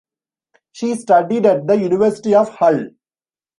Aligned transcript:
She 0.71 0.95
studied 0.95 1.45
at 1.45 1.67
the 1.67 1.75
University 1.75 2.33
of 2.33 2.49
Hull. 2.49 2.87